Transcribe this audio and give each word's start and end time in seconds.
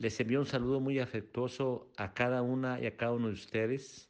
Les 0.00 0.18
envío 0.18 0.40
un 0.40 0.46
saludo 0.46 0.80
muy 0.80 0.98
afectuoso 0.98 1.92
a 1.98 2.14
cada 2.14 2.40
una 2.40 2.80
y 2.80 2.86
a 2.86 2.96
cada 2.96 3.12
uno 3.12 3.26
de 3.26 3.34
ustedes. 3.34 4.08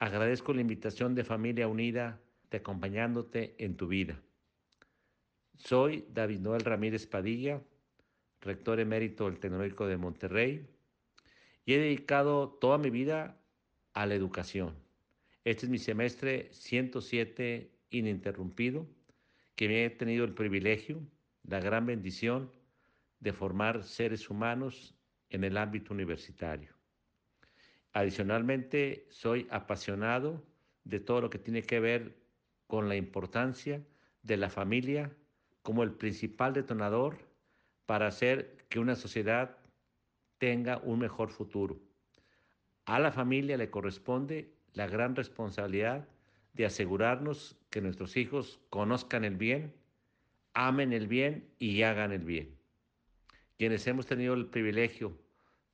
Agradezco 0.00 0.52
la 0.52 0.62
invitación 0.62 1.14
de 1.14 1.22
Familia 1.22 1.68
Unida 1.68 2.20
de 2.50 2.56
acompañándote 2.56 3.54
en 3.58 3.76
tu 3.76 3.86
vida. 3.86 4.20
Soy 5.54 6.04
David 6.12 6.40
Noel 6.40 6.62
Ramírez 6.62 7.06
Padilla, 7.06 7.62
rector 8.40 8.80
emérito 8.80 9.26
del 9.26 9.38
Tecnológico 9.38 9.86
de 9.86 9.96
Monterrey, 9.96 10.66
y 11.64 11.74
he 11.74 11.78
dedicado 11.78 12.48
toda 12.60 12.78
mi 12.78 12.90
vida 12.90 13.40
a 13.92 14.06
la 14.06 14.16
educación. 14.16 14.74
Este 15.44 15.66
es 15.66 15.70
mi 15.70 15.78
semestre 15.78 16.48
107 16.50 17.70
ininterrumpido, 17.90 18.88
que 19.54 19.68
me 19.68 19.84
he 19.84 19.90
tenido 19.90 20.24
el 20.24 20.34
privilegio, 20.34 20.98
la 21.44 21.60
gran 21.60 21.86
bendición 21.86 22.50
de 23.20 23.32
formar 23.32 23.84
seres 23.84 24.28
humanos 24.28 24.96
en 25.32 25.44
el 25.44 25.56
ámbito 25.56 25.94
universitario. 25.94 26.74
Adicionalmente, 27.94 29.06
soy 29.10 29.46
apasionado 29.50 30.42
de 30.84 31.00
todo 31.00 31.22
lo 31.22 31.30
que 31.30 31.38
tiene 31.38 31.62
que 31.62 31.80
ver 31.80 32.16
con 32.66 32.88
la 32.88 32.96
importancia 32.96 33.82
de 34.22 34.36
la 34.36 34.50
familia 34.50 35.10
como 35.62 35.82
el 35.82 35.92
principal 35.92 36.52
detonador 36.52 37.18
para 37.86 38.06
hacer 38.06 38.56
que 38.68 38.78
una 38.78 38.94
sociedad 38.94 39.56
tenga 40.38 40.78
un 40.78 40.98
mejor 40.98 41.30
futuro. 41.30 41.80
A 42.84 42.98
la 42.98 43.12
familia 43.12 43.56
le 43.56 43.70
corresponde 43.70 44.52
la 44.74 44.86
gran 44.86 45.16
responsabilidad 45.16 46.08
de 46.52 46.66
asegurarnos 46.66 47.56
que 47.70 47.80
nuestros 47.80 48.16
hijos 48.16 48.60
conozcan 48.68 49.24
el 49.24 49.36
bien, 49.36 49.72
amen 50.52 50.92
el 50.92 51.06
bien 51.06 51.48
y 51.58 51.82
hagan 51.82 52.12
el 52.12 52.24
bien. 52.24 52.58
Quienes 53.56 53.86
hemos 53.86 54.06
tenido 54.06 54.34
el 54.34 54.46
privilegio 54.46 55.21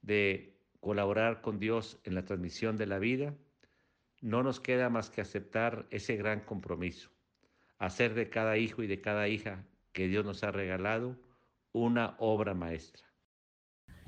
de 0.09 0.59
colaborar 0.81 1.43
con 1.43 1.61
Dios 1.61 2.01
en 2.05 2.15
la 2.15 2.25
transmisión 2.25 2.79
de 2.79 2.87
la 2.87 2.99
vida, 2.99 3.35
no 4.23 4.43
nos 4.43 4.59
queda 4.59 4.89
más 4.89 5.11
que 5.11 5.21
aceptar 5.21 5.87
ese 5.91 6.17
gran 6.17 6.41
compromiso, 6.41 7.11
hacer 7.79 8.15
de 8.15 8.31
cada 8.31 8.57
hijo 8.57 8.83
y 8.83 8.87
de 8.87 9.03
cada 9.03 9.29
hija 9.29 9.67
que 9.93 10.09
Dios 10.09 10.25
nos 10.25 10.43
ha 10.43 10.51
regalado 10.51 11.17
una 11.73 12.17
obra 12.19 12.55
maestra. 12.55 13.05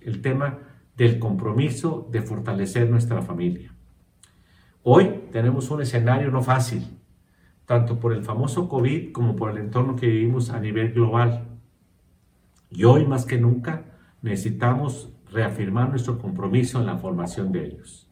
El 0.01 0.23
tema 0.23 0.59
del 0.97 1.19
compromiso 1.19 2.09
de 2.11 2.23
fortalecer 2.23 2.89
nuestra 2.89 3.21
familia. 3.21 3.75
Hoy 4.83 5.27
tenemos 5.31 5.71
un 5.71 5.83
escenario 5.83 6.31
no 6.31 6.43
fácil, 6.43 6.99
tanto 7.67 8.01
por 8.01 8.15
el 8.15 8.25
famoso 8.25 8.71
COVID 8.71 9.13
como 9.13 9.37
por 9.37 9.51
el 9.51 9.59
entorno 9.59 9.97
que 9.97 10.07
vivimos 10.07 10.49
a 10.49 10.61
nivel 10.61 10.95
global. 10.95 11.47
Y 12.71 12.85
hoy 12.85 13.07
más 13.07 13.27
que 13.27 13.39
nunca 13.39 13.85
necesitamos 14.23 15.20
reafirmar 15.33 15.91
nuestro 15.91 16.19
compromiso 16.19 16.81
en 16.81 16.87
la 16.87 16.99
formación 16.99 17.53
de 17.53 17.67
ellos. 17.67 18.09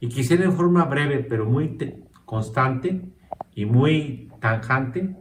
Y 0.00 0.08
quisiera 0.08 0.44
en 0.44 0.52
forma 0.52 0.84
breve, 0.84 1.18
pero 1.28 1.46
muy 1.46 1.76
constante 2.24 3.02
y 3.54 3.64
muy 3.66 4.30
tanjante, 4.40 5.16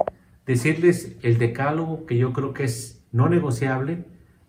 decirles 0.45 1.17
el 1.21 1.37
decálogo 1.37 2.05
que 2.05 2.17
yo 2.17 2.33
creo 2.33 2.54
que 2.54 2.64
es 2.64 3.05
no 3.11 3.30
negociable 3.30 4.05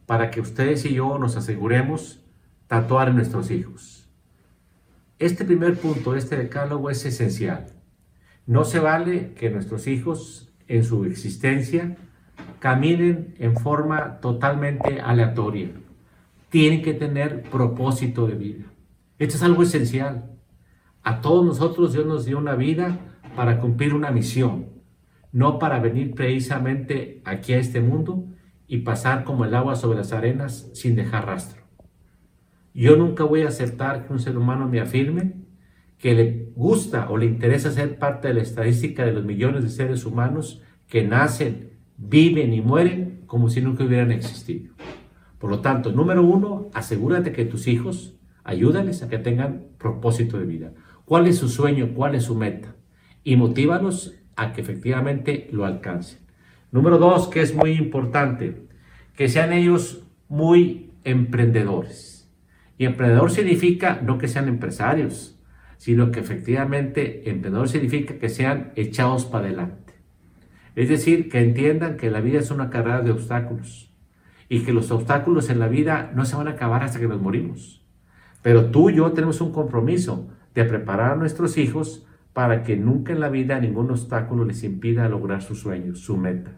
para 0.07 0.31
que 0.31 0.41
ustedes 0.41 0.85
y 0.85 0.95
yo 0.95 1.19
nos 1.19 1.37
aseguremos 1.37 2.25
tatuar 2.67 3.09
en 3.09 3.17
nuestros 3.17 3.51
hijos. 3.51 4.09
Este 5.19 5.45
primer 5.45 5.77
punto, 5.77 6.15
este 6.15 6.37
decálogo 6.37 6.89
es 6.89 7.05
esencial. 7.05 7.67
No 8.47 8.65
se 8.65 8.79
vale 8.79 9.35
que 9.35 9.51
nuestros 9.51 9.87
hijos 9.87 10.53
en 10.67 10.85
su 10.85 11.05
existencia 11.05 11.97
caminen 12.59 13.35
en 13.39 13.57
forma 13.57 14.21
totalmente 14.21 15.01
aleatoria. 15.01 15.69
Tienen 16.51 16.83
que 16.83 16.95
tener 16.95 17.43
propósito 17.45 18.27
de 18.27 18.35
vida. 18.35 18.65
Esto 19.19 19.37
es 19.37 19.43
algo 19.43 19.63
esencial. 19.63 20.33
A 21.03 21.21
todos 21.21 21.45
nosotros 21.45 21.93
Dios 21.93 22.07
nos 22.07 22.27
dio 22.27 22.39
una 22.39 22.57
vida 22.57 22.99
para 23.37 23.61
cumplir 23.61 23.95
una 23.95 24.11
misión, 24.11 24.69
no 25.33 25.59
para 25.59 25.79
venir 25.79 26.15
precisamente 26.15 27.23
aquí 27.25 27.53
a 27.53 27.59
este 27.59 27.81
mundo 27.81 28.27
y 28.67 28.79
pasar 28.79 29.25
como 29.25 29.45
el 29.45 29.55
agua 29.55 29.77
sobre 29.77 29.99
las 29.99 30.13
arenas 30.13 30.71
sin 30.75 30.97
dejar 30.97 31.27
rastro. 31.27 31.63
Yo 32.75 32.97
nunca 32.97 33.25
voy 33.25 33.43
a 33.43 33.49
aceptar 33.49 34.07
que 34.07 34.13
un 34.13 34.19
ser 34.19 34.37
humano 34.37 34.69
me 34.69 34.81
afirme 34.81 35.35
que 35.99 36.15
le 36.15 36.51
gusta 36.55 37.11
o 37.11 37.17
le 37.17 37.27
interesa 37.27 37.71
ser 37.71 37.99
parte 37.99 38.29
de 38.29 38.35
la 38.35 38.43
estadística 38.43 39.05
de 39.05 39.13
los 39.13 39.25
millones 39.25 39.63
de 39.63 39.71
seres 39.71 40.05
humanos 40.05 40.63
que 40.89 41.05
nacen, 41.05 41.79
viven 41.97 42.53
y 42.53 42.61
mueren 42.61 43.23
como 43.27 43.49
si 43.49 43.61
nunca 43.61 43.85
hubieran 43.85 44.11
existido. 44.11 44.75
Por 45.41 45.51
lo 45.51 45.61
tanto, 45.61 45.91
número 45.91 46.23
uno, 46.23 46.71
asegúrate 46.75 47.33
que 47.33 47.45
tus 47.45 47.67
hijos 47.67 48.21
Ayúdales 48.45 49.03
a 49.03 49.09
que 49.09 49.19
tengan 49.19 49.67
propósito 49.79 50.39
de 50.39 50.47
vida. 50.47 50.73
¿Cuál 51.05 51.27
es 51.27 51.39
su 51.39 51.49
sueño? 51.49 51.91
¿Cuál 51.95 52.15
es 52.15 52.25
su 52.25 52.35
meta? 52.35 52.75
Y 53.23 53.37
motívalos 53.37 54.15
a 54.37 54.53
que 54.53 54.61
efectivamente 54.61 55.49
lo 55.53 55.67
alcancen. 55.67 56.21
Número 56.73 56.99
dos, 56.99 57.29
que 57.29 57.43
es 57.43 57.55
muy 57.55 57.73
importante, 57.73 58.63
que 59.15 59.29
sean 59.29 59.53
ellos 59.53 60.05
muy 60.29 60.93
emprendedores. 61.05 62.31
Y 62.79 62.87
emprendedor 62.87 63.31
significa 63.31 64.01
no 64.03 64.17
que 64.17 64.29
sean 64.29 64.49
empresarios, 64.49 65.39
sino 65.77 66.11
que 66.11 66.21
efectivamente 66.21 67.29
emprendedor 67.29 67.69
significa 67.69 68.19
que 68.19 68.29
sean 68.31 68.73
echados 68.77 69.27
para 69.27 69.47
adelante. 69.47 69.95
Es 70.77 70.89
decir, 70.89 71.29
que 71.29 71.41
entiendan 71.41 71.97
que 71.97 72.11
la 72.11 72.21
vida 72.21 72.39
es 72.39 72.51
una 72.51 72.71
carrera 72.71 73.03
de 73.03 73.11
obstáculos 73.11 73.90
y 74.53 74.65
que 74.65 74.73
los 74.73 74.91
obstáculos 74.91 75.49
en 75.49 75.61
la 75.61 75.69
vida 75.69 76.11
no 76.15 76.25
se 76.25 76.35
van 76.35 76.49
a 76.49 76.51
acabar 76.51 76.83
hasta 76.83 76.99
que 76.99 77.07
nos 77.07 77.23
morimos. 77.23 77.87
Pero 78.43 78.67
tú 78.67 78.91
y 78.91 78.97
yo 78.97 79.13
tenemos 79.13 79.41
un 79.41 79.53
compromiso 79.53 80.29
de 80.57 80.65
preparar 80.65 81.13
a 81.13 81.17
nuestros 81.17 81.57
hijos 81.57 82.05
para 82.33 82.65
que 82.65 82.77
nunca 82.77 83.13
en 83.13 83.21
la 83.21 83.29
vida 83.29 83.61
ningún 83.61 83.93
obstáculo 83.93 84.45
les 84.45 84.65
impida 84.65 85.09
lograr 85.09 85.41
sus 85.41 85.61
sueños, 85.61 86.01
su 86.01 86.17
meta. 86.17 86.51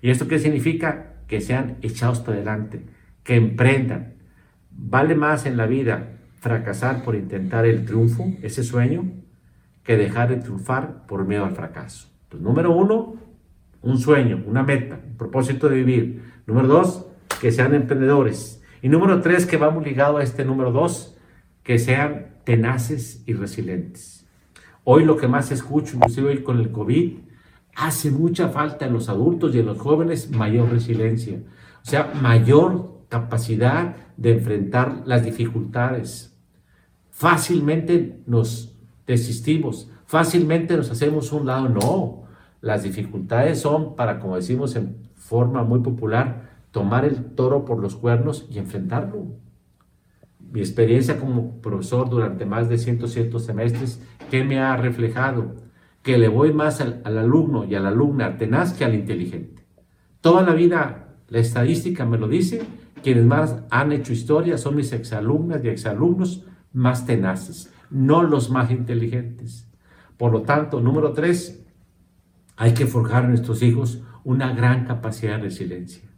¿Y 0.00 0.08
esto 0.08 0.26
qué 0.26 0.38
significa? 0.38 1.16
Que 1.28 1.42
sean 1.42 1.76
echados 1.82 2.20
para 2.20 2.38
adelante, 2.38 2.86
que 3.22 3.36
emprendan. 3.36 4.14
Vale 4.70 5.14
más 5.14 5.44
en 5.44 5.58
la 5.58 5.66
vida 5.66 6.12
fracasar 6.40 7.04
por 7.04 7.14
intentar 7.14 7.66
el 7.66 7.84
triunfo, 7.84 8.24
ese 8.40 8.64
sueño, 8.64 9.04
que 9.82 9.98
dejar 9.98 10.30
de 10.30 10.36
triunfar 10.36 11.04
por 11.06 11.26
miedo 11.26 11.44
al 11.44 11.54
fracaso. 11.54 12.08
Entonces, 12.22 12.46
número 12.46 12.74
uno, 12.74 13.16
un 13.82 13.98
sueño, 13.98 14.42
una 14.46 14.62
meta, 14.62 14.98
un 15.06 15.18
propósito 15.18 15.68
de 15.68 15.76
vivir. 15.76 16.22
Número 16.46 16.68
dos, 16.68 17.10
que 17.40 17.52
sean 17.52 17.74
emprendedores. 17.74 18.62
Y 18.82 18.88
número 18.88 19.20
tres, 19.20 19.46
que 19.46 19.56
vamos 19.56 19.84
ligado 19.84 20.18
a 20.18 20.22
este 20.22 20.44
número 20.44 20.72
dos, 20.72 21.16
que 21.62 21.78
sean 21.78 22.34
tenaces 22.44 23.22
y 23.26 23.32
resilientes. 23.32 24.26
Hoy 24.84 25.04
lo 25.04 25.16
que 25.16 25.28
más 25.28 25.50
escucho, 25.50 25.96
inclusive 25.96 26.28
hoy 26.28 26.42
con 26.42 26.60
el 26.60 26.70
COVID, 26.70 27.16
hace 27.74 28.10
mucha 28.10 28.48
falta 28.50 28.86
en 28.86 28.92
los 28.92 29.08
adultos 29.08 29.54
y 29.54 29.60
en 29.60 29.66
los 29.66 29.78
jóvenes 29.78 30.30
mayor 30.30 30.70
resiliencia, 30.70 31.38
o 31.82 31.84
sea, 31.84 32.12
mayor 32.20 33.00
capacidad 33.08 33.96
de 34.16 34.32
enfrentar 34.32 35.02
las 35.06 35.24
dificultades. 35.24 36.36
Fácilmente 37.10 38.20
nos 38.26 38.76
desistimos, 39.06 39.90
fácilmente 40.06 40.76
nos 40.76 40.90
hacemos 40.90 41.32
un 41.32 41.46
lado. 41.46 41.68
No, 41.68 42.24
las 42.60 42.82
dificultades 42.82 43.60
son 43.60 43.96
para, 43.96 44.18
como 44.18 44.36
decimos 44.36 44.76
en 44.76 44.96
forma 45.16 45.62
muy 45.62 45.80
popular, 45.80 46.53
tomar 46.74 47.06
el 47.06 47.34
toro 47.34 47.64
por 47.64 47.78
los 47.78 47.96
cuernos 47.96 48.46
y 48.50 48.58
enfrentarlo 48.58 49.44
mi 50.54 50.60
experiencia 50.60 51.18
como 51.18 51.60
profesor 51.60 52.08
durante 52.08 52.46
más 52.46 52.68
de 52.68 52.78
107 52.78 53.40
semestres, 53.40 54.00
¿qué 54.30 54.44
me 54.44 54.60
ha 54.60 54.76
reflejado? 54.76 55.56
Que 56.00 56.16
le 56.16 56.28
voy 56.28 56.52
más 56.52 56.80
al, 56.80 57.02
alumno 57.04 57.64
y 57.64 57.74
a 57.74 57.80
la 57.80 57.88
alumna 57.88 58.36
tenaz 58.36 58.72
que 58.72 58.84
al 58.84 58.94
inteligente. 58.94 59.64
Toda 60.20 60.42
la 60.42 60.54
vida, 60.54 61.16
la 61.28 61.40
estadística 61.40 62.06
me 62.06 62.18
lo 62.18 62.28
dice, 62.28 62.62
quienes 63.02 63.24
más 63.24 63.64
han 63.68 63.90
hecho 63.90 64.12
historia 64.12 64.56
son 64.56 64.76
mis 64.76 64.92
exalumnas 64.92 65.60
y 65.64 65.70
exalumnos 65.70 66.44
más 66.72 67.04
tenaces, 67.04 67.74
no 67.90 68.22
los 68.22 68.48
más 68.48 68.70
inteligentes. 68.70 69.68
Por 70.16 70.30
lo 70.30 70.42
tanto, 70.42 70.80
número 70.80 71.12
tres, 71.14 71.66
hay 72.54 72.74
que 72.74 72.86
forjar 72.86 73.24
a 73.24 73.28
nuestros 73.28 73.60
hijos 73.60 74.04
una 74.22 74.52
gran 74.52 74.84
capacidad 74.84 75.38
de 75.38 75.42
resiliencia, 75.42 76.08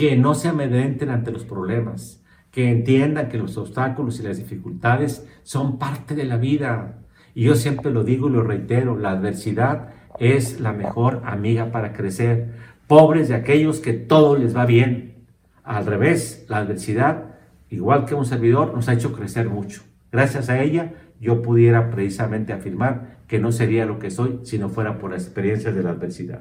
que 0.00 0.16
no 0.16 0.34
se 0.34 0.48
amedrenten 0.48 1.10
ante 1.10 1.30
los 1.30 1.44
problemas, 1.44 2.24
que 2.50 2.70
entiendan 2.70 3.28
que 3.28 3.36
los 3.36 3.58
obstáculos 3.58 4.18
y 4.18 4.22
las 4.22 4.38
dificultades 4.38 5.28
son 5.42 5.78
parte 5.78 6.14
de 6.14 6.24
la 6.24 6.38
vida. 6.38 7.00
Y 7.34 7.44
yo 7.44 7.54
siempre 7.54 7.90
lo 7.90 8.02
digo 8.02 8.30
y 8.30 8.32
lo 8.32 8.42
reitero, 8.42 8.96
la 8.96 9.10
adversidad 9.10 9.90
es 10.18 10.58
la 10.58 10.72
mejor 10.72 11.20
amiga 11.26 11.70
para 11.70 11.92
crecer. 11.92 12.48
Pobres 12.86 13.28
de 13.28 13.34
aquellos 13.34 13.80
que 13.80 13.92
todo 13.92 14.38
les 14.38 14.56
va 14.56 14.64
bien. 14.64 15.16
Al 15.64 15.84
revés, 15.84 16.46
la 16.48 16.56
adversidad, 16.56 17.34
igual 17.68 18.06
que 18.06 18.14
un 18.14 18.24
servidor, 18.24 18.72
nos 18.74 18.88
ha 18.88 18.94
hecho 18.94 19.12
crecer 19.12 19.50
mucho. 19.50 19.82
Gracias 20.10 20.48
a 20.48 20.62
ella, 20.62 20.94
yo 21.20 21.42
pudiera 21.42 21.90
precisamente 21.90 22.54
afirmar 22.54 23.18
que 23.28 23.38
no 23.38 23.52
sería 23.52 23.84
lo 23.84 23.98
que 23.98 24.10
soy 24.10 24.40
si 24.44 24.58
no 24.58 24.70
fuera 24.70 24.98
por 24.98 25.10
las 25.10 25.24
experiencias 25.24 25.74
de 25.74 25.82
la 25.82 25.90
adversidad. 25.90 26.40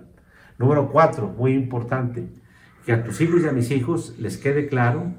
Número 0.58 0.90
cuatro, 0.90 1.28
muy 1.38 1.52
importante, 1.52 2.30
que 2.86 2.94
a 2.94 3.04
tus 3.04 3.22
hijos 3.22 3.42
y 3.44 3.48
a 3.48 3.52
mis 3.52 3.72
hijos 3.72 4.16
les 4.20 4.38
quede 4.38 4.68
claro 4.68 5.14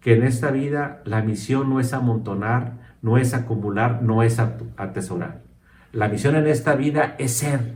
que 0.00 0.14
en 0.14 0.22
esta 0.22 0.50
vida 0.50 1.02
la 1.04 1.22
misión 1.22 1.68
no 1.68 1.80
es 1.80 1.92
amontonar, 1.92 2.96
no 3.02 3.18
es 3.18 3.34
acumular, 3.34 4.02
no 4.02 4.22
es 4.22 4.38
atesorar. 4.38 5.42
La 5.92 6.08
misión 6.08 6.36
en 6.36 6.46
esta 6.46 6.74
vida 6.74 7.16
es 7.18 7.32
ser. 7.32 7.74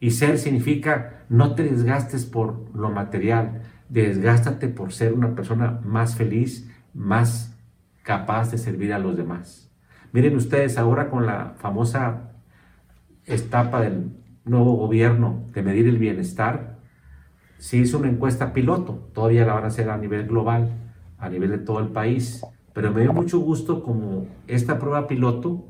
Y 0.00 0.12
ser 0.12 0.38
significa 0.38 1.24
no 1.28 1.54
te 1.54 1.62
desgastes 1.62 2.24
por 2.24 2.74
lo 2.74 2.90
material, 2.90 3.62
desgástate 3.88 4.68
por 4.68 4.92
ser 4.92 5.12
una 5.12 5.34
persona 5.34 5.80
más 5.84 6.16
feliz, 6.16 6.70
más 6.94 7.56
capaz 8.02 8.50
de 8.50 8.58
servir 8.58 8.92
a 8.92 8.98
los 8.98 9.16
demás. 9.16 9.70
Miren 10.12 10.36
ustedes 10.36 10.78
ahora 10.78 11.10
con 11.10 11.26
la 11.26 11.54
famosa 11.58 12.32
etapa 13.26 13.80
del 13.80 14.10
nuevo 14.44 14.76
gobierno 14.76 15.44
de 15.52 15.62
medir 15.62 15.86
el 15.86 15.98
bienestar, 15.98 16.69
se 17.60 17.76
hizo 17.76 17.98
una 17.98 18.08
encuesta 18.08 18.52
piloto, 18.52 19.10
todavía 19.14 19.46
la 19.46 19.54
van 19.54 19.64
a 19.64 19.68
hacer 19.68 19.88
a 19.88 19.96
nivel 19.96 20.26
global 20.26 20.70
a 21.20 21.28
nivel 21.28 21.50
de 21.50 21.58
todo 21.58 21.78
el 21.78 21.88
país. 21.88 22.42
Pero 22.72 22.92
me 22.92 23.02
dio 23.02 23.12
mucho 23.12 23.38
gusto 23.38 23.82
como 23.82 24.26
esta 24.48 24.78
prueba 24.78 25.06
piloto, 25.06 25.66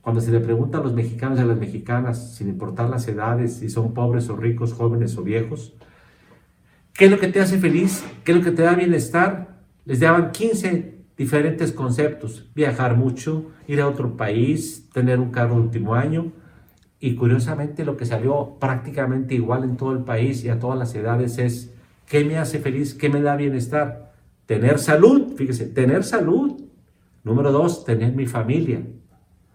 cuando 0.00 0.20
se 0.20 0.32
le 0.32 0.40
pregunta 0.40 0.78
a 0.78 0.82
los 0.82 0.94
mexicanos 0.94 1.38
y 1.38 1.42
a 1.42 1.44
las 1.44 1.58
mexicanas, 1.58 2.36
sin 2.36 2.48
importar 2.48 2.88
las 2.88 3.06
edades, 3.06 3.54
si 3.54 3.68
son 3.68 3.94
pobres 3.94 4.28
o 4.30 4.36
ricos, 4.36 4.72
jóvenes 4.72 5.16
o 5.16 5.22
viejos, 5.22 5.74
¿qué 6.92 7.06
es 7.06 7.10
lo 7.10 7.18
que 7.18 7.28
te 7.28 7.40
hace 7.40 7.58
feliz? 7.58 8.04
¿Qué 8.24 8.32
es 8.32 8.38
lo 8.38 8.44
que 8.44 8.50
te 8.50 8.62
da 8.62 8.74
bienestar? 8.74 9.60
Les 9.84 10.00
daban 10.00 10.32
15 10.32 11.04
diferentes 11.16 11.72
conceptos. 11.72 12.50
Viajar 12.54 12.96
mucho, 12.96 13.50
ir 13.66 13.80
a 13.80 13.88
otro 13.88 14.16
país, 14.16 14.88
tener 14.92 15.20
un 15.20 15.30
carro 15.30 15.54
último 15.54 15.94
año. 15.94 16.32
Y 17.04 17.16
curiosamente 17.16 17.84
lo 17.84 17.96
que 17.96 18.06
salió 18.06 18.58
prácticamente 18.60 19.34
igual 19.34 19.64
en 19.64 19.76
todo 19.76 19.90
el 19.90 20.04
país 20.04 20.44
y 20.44 20.50
a 20.50 20.60
todas 20.60 20.78
las 20.78 20.94
edades 20.94 21.36
es, 21.36 21.74
¿qué 22.08 22.24
me 22.24 22.38
hace 22.38 22.60
feliz? 22.60 22.94
¿Qué 22.94 23.08
me 23.08 23.20
da 23.20 23.34
bienestar? 23.34 24.12
Tener 24.46 24.78
salud, 24.78 25.34
fíjese, 25.34 25.66
tener 25.66 26.04
salud. 26.04 26.62
Número 27.24 27.50
dos, 27.50 27.84
tener 27.84 28.12
mi 28.12 28.26
familia. 28.26 28.86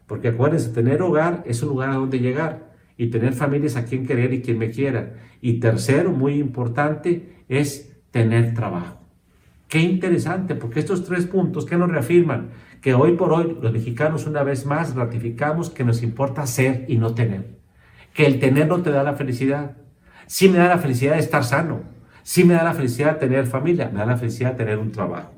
Porque 0.07 0.27
acuérdense, 0.27 0.71
tener 0.71 1.01
hogar 1.01 1.44
es 1.45 1.63
un 1.63 1.69
lugar 1.69 1.91
a 1.91 1.95
donde 1.95 2.19
llegar. 2.19 2.73
Y 2.97 3.07
tener 3.07 3.31
familia 3.31 3.67
es 3.67 3.77
a 3.77 3.85
quien 3.85 4.05
querer 4.05 4.33
y 4.33 4.41
quien 4.41 4.57
me 4.57 4.69
quiera. 4.69 5.13
Y 5.39 5.61
tercero, 5.61 6.11
muy 6.11 6.33
importante, 6.33 7.45
es 7.47 7.94
tener 8.11 8.55
trabajo. 8.55 8.99
Qué 9.69 9.79
interesante, 9.79 10.53
porque 10.55 10.81
estos 10.81 11.05
tres 11.05 11.25
puntos 11.25 11.65
que 11.65 11.77
nos 11.77 11.89
reafirman 11.89 12.49
que 12.87 12.93
hoy 12.93 13.17
por 13.17 13.33
hoy 13.33 13.57
los 13.61 13.73
mexicanos 13.73 14.27
una 14.27 14.43
vez 14.43 14.65
más 14.65 14.95
ratificamos 14.95 15.69
que 15.69 15.83
nos 15.83 16.01
importa 16.03 16.47
ser 16.47 16.85
y 16.87 16.95
no 16.95 17.13
tener. 17.13 17.57
Que 18.13 18.25
el 18.25 18.39
tener 18.39 18.69
no 18.69 18.81
te 18.81 18.91
da 18.91 19.03
la 19.03 19.15
felicidad. 19.15 19.75
Sí 20.25 20.47
me 20.47 20.57
da 20.57 20.69
la 20.69 20.77
felicidad 20.77 21.15
de 21.15 21.19
estar 21.19 21.43
sano, 21.43 21.81
Sí 22.23 22.45
me 22.45 22.53
da 22.53 22.63
la 22.63 22.73
felicidad 22.73 23.17
tener 23.17 23.45
familia, 23.45 23.89
me 23.91 23.99
da 23.99 24.05
la 24.05 24.15
felicidad 24.15 24.55
tener 24.55 24.77
un 24.77 24.93
trabajo. 24.93 25.33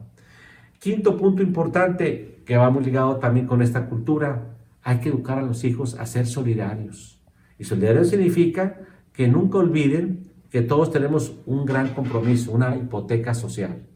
Quinto 0.77 1.17
punto 1.17 1.41
importante 1.41 2.43
que 2.45 2.55
va 2.55 2.69
muy 2.69 2.83
ligado 2.83 3.15
también 3.15 3.47
con 3.47 3.63
esta 3.63 3.87
cultura, 3.87 4.55
hay 4.83 4.99
que 4.99 5.09
educar 5.09 5.39
a 5.39 5.41
los 5.41 5.63
hijos 5.63 5.95
a 5.95 6.05
ser 6.05 6.27
solidarios. 6.27 7.19
Y 7.57 7.63
solidario 7.63 8.05
significa 8.05 8.77
que 9.11 9.27
nunca 9.27 9.57
olviden 9.57 10.29
que 10.51 10.61
todos 10.61 10.91
tenemos 10.91 11.33
un 11.47 11.65
gran 11.65 11.95
compromiso, 11.95 12.51
una 12.51 12.75
hipoteca 12.75 13.33
social. 13.33 13.88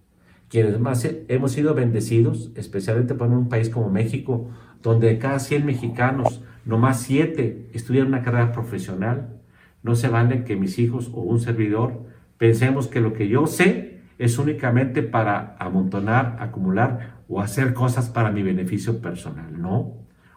Quienes 0.54 0.80
más 0.80 1.10
hemos 1.30 1.52
sido 1.52 1.74
bendecidos, 1.74 2.52
especialmente 2.54 3.16
por 3.16 3.28
un 3.28 3.50
país 3.50 3.72
como 3.72 3.90
México, 3.90 4.52
donde 4.84 5.08
de 5.08 5.18
cada 5.18 5.40
100 5.40 5.66
mexicanos, 5.66 6.44
nomás 6.64 7.02
7 7.02 7.72
estudian 7.74 8.06
una 8.06 8.22
carrera 8.22 8.52
profesional, 8.52 9.42
no 9.82 9.96
se 9.96 10.10
vale 10.10 10.44
que 10.44 10.56
mis 10.56 10.78
hijos 10.78 11.10
o 11.12 11.22
un 11.22 11.40
servidor 11.40 12.04
pensemos 12.38 12.88
que 12.88 13.02
lo 13.02 13.14
que 13.14 13.28
yo 13.30 13.48
sé 13.48 14.02
es 14.20 14.38
únicamente 14.38 15.02
para 15.02 15.56
amontonar, 15.58 16.38
acumular 16.40 17.24
o 17.28 17.42
hacer 17.42 17.74
cosas 17.74 18.10
para 18.10 18.30
mi 18.30 18.44
beneficio 18.44 19.02
personal. 19.02 19.60
No. 19.60 19.96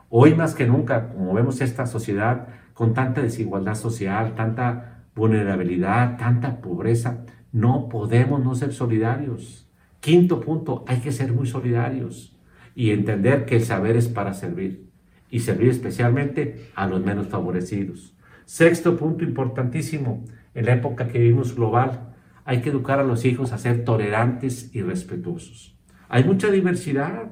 Hoy 0.08 0.34
más 0.34 0.54
que 0.54 0.66
nunca, 0.66 1.10
como 1.10 1.34
vemos 1.34 1.60
esta 1.60 1.84
sociedad 1.84 2.48
con 2.72 2.94
tanta 2.94 3.20
desigualdad 3.20 3.74
social, 3.74 4.34
tanta 4.34 5.04
vulnerabilidad, 5.14 6.16
tanta 6.16 6.62
pobreza, 6.62 7.26
no 7.52 7.90
podemos 7.90 8.42
no 8.42 8.54
ser 8.54 8.72
solidarios. 8.72 9.65
Quinto 10.00 10.40
punto, 10.40 10.84
hay 10.86 10.98
que 10.98 11.12
ser 11.12 11.32
muy 11.32 11.46
solidarios 11.46 12.36
y 12.74 12.90
entender 12.90 13.44
que 13.44 13.56
el 13.56 13.62
saber 13.62 13.96
es 13.96 14.08
para 14.08 14.34
servir 14.34 14.86
y 15.30 15.40
servir 15.40 15.70
especialmente 15.70 16.70
a 16.74 16.86
los 16.86 17.04
menos 17.04 17.28
favorecidos. 17.28 18.14
Sexto 18.44 18.96
punto 18.96 19.24
importantísimo, 19.24 20.24
en 20.54 20.66
la 20.66 20.74
época 20.74 21.08
que 21.08 21.18
vivimos 21.18 21.54
global, 21.54 22.14
hay 22.44 22.60
que 22.60 22.70
educar 22.70 23.00
a 23.00 23.04
los 23.04 23.24
hijos 23.24 23.52
a 23.52 23.58
ser 23.58 23.84
tolerantes 23.84 24.70
y 24.72 24.82
respetuosos. 24.82 25.76
Hay 26.08 26.24
mucha 26.24 26.50
diversidad 26.50 27.30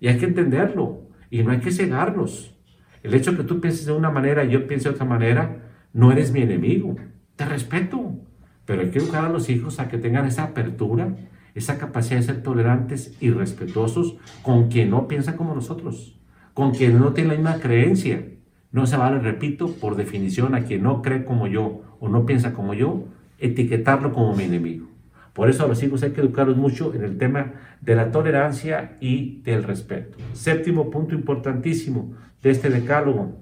y 0.00 0.08
hay 0.08 0.18
que 0.18 0.26
entenderlo 0.26 1.02
y 1.30 1.42
no 1.42 1.50
hay 1.50 1.60
que 1.60 1.70
cegarlos. 1.70 2.56
El 3.02 3.14
hecho 3.14 3.36
que 3.36 3.44
tú 3.44 3.60
pienses 3.60 3.86
de 3.86 3.92
una 3.92 4.10
manera 4.10 4.44
y 4.44 4.50
yo 4.50 4.66
piense 4.66 4.88
de 4.88 4.94
otra 4.94 5.04
manera, 5.04 5.68
no 5.92 6.10
eres 6.10 6.32
mi 6.32 6.40
enemigo. 6.40 6.96
Te 7.36 7.44
respeto. 7.44 8.16
Pero 8.64 8.82
hay 8.82 8.90
que 8.90 8.98
educar 8.98 9.24
a 9.24 9.28
los 9.30 9.48
hijos 9.48 9.80
a 9.80 9.88
que 9.88 9.98
tengan 9.98 10.26
esa 10.26 10.44
apertura, 10.44 11.16
esa 11.58 11.78
capacidad 11.78 12.20
de 12.20 12.26
ser 12.26 12.42
tolerantes 12.42 13.16
y 13.20 13.30
respetuosos 13.30 14.16
con 14.42 14.68
quien 14.68 14.90
no 14.90 15.08
piensa 15.08 15.36
como 15.36 15.54
nosotros, 15.54 16.18
con 16.54 16.72
quien 16.72 16.98
no 16.98 17.12
tiene 17.12 17.30
la 17.30 17.36
misma 17.36 17.60
creencia. 17.60 18.24
No 18.72 18.86
se 18.86 18.96
vale, 18.96 19.18
repito, 19.18 19.74
por 19.74 19.96
definición 19.96 20.54
a 20.54 20.64
quien 20.64 20.82
no 20.82 21.02
cree 21.02 21.24
como 21.24 21.46
yo 21.46 21.82
o 22.00 22.08
no 22.08 22.26
piensa 22.26 22.52
como 22.52 22.74
yo, 22.74 23.04
etiquetarlo 23.38 24.12
como 24.12 24.34
mi 24.34 24.44
enemigo. 24.44 24.88
Por 25.32 25.48
eso 25.48 25.64
a 25.64 25.68
los 25.68 25.82
hijos 25.82 26.02
hay 26.02 26.10
que 26.10 26.20
educarlos 26.20 26.56
mucho 26.56 26.92
en 26.94 27.04
el 27.04 27.16
tema 27.16 27.52
de 27.80 27.94
la 27.94 28.10
tolerancia 28.10 28.96
y 29.00 29.40
del 29.42 29.62
respeto. 29.62 30.18
Séptimo 30.32 30.90
punto 30.90 31.14
importantísimo 31.14 32.12
de 32.42 32.50
este 32.50 32.70
decálogo, 32.70 33.38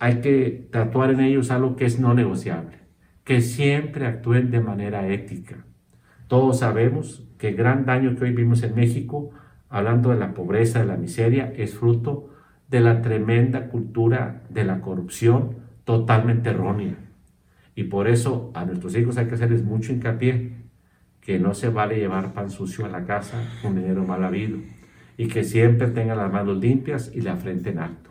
hay 0.00 0.20
que 0.20 0.68
tatuar 0.70 1.10
en 1.10 1.20
ellos 1.20 1.50
algo 1.50 1.76
que 1.76 1.84
es 1.84 1.98
no 1.98 2.14
negociable, 2.14 2.78
que 3.24 3.40
siempre 3.40 4.06
actúen 4.06 4.50
de 4.50 4.60
manera 4.60 5.08
ética. 5.08 5.64
Todos 6.28 6.58
sabemos 6.58 7.26
que 7.38 7.48
el 7.48 7.56
gran 7.56 7.86
daño 7.86 8.14
que 8.14 8.24
hoy 8.24 8.32
vimos 8.32 8.62
en 8.62 8.74
México, 8.74 9.30
hablando 9.70 10.10
de 10.10 10.16
la 10.16 10.34
pobreza, 10.34 10.80
de 10.80 10.86
la 10.86 10.96
miseria, 10.96 11.52
es 11.56 11.74
fruto 11.74 12.30
de 12.68 12.80
la 12.80 13.00
tremenda 13.00 13.68
cultura 13.68 14.42
de 14.50 14.64
la 14.64 14.80
corrupción 14.80 15.56
totalmente 15.84 16.50
errónea. 16.50 16.96
Y 17.74 17.84
por 17.84 18.08
eso 18.08 18.50
a 18.54 18.66
nuestros 18.66 18.94
hijos 18.96 19.16
hay 19.16 19.26
que 19.26 19.34
hacerles 19.34 19.64
mucho 19.64 19.92
hincapié 19.92 20.52
que 21.22 21.38
no 21.38 21.54
se 21.54 21.70
vale 21.70 21.96
llevar 21.96 22.34
pan 22.34 22.50
sucio 22.50 22.84
a 22.84 22.88
la 22.88 23.04
casa 23.04 23.42
con 23.62 23.76
dinero 23.76 24.04
mal 24.04 24.24
habido 24.24 24.58
y 25.16 25.28
que 25.28 25.44
siempre 25.44 25.88
tengan 25.88 26.18
las 26.18 26.32
manos 26.32 26.58
limpias 26.58 27.10
y 27.14 27.22
la 27.22 27.36
frente 27.36 27.70
en 27.70 27.78
alto. 27.78 28.10